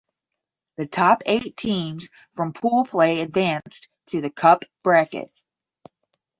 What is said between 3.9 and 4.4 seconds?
to the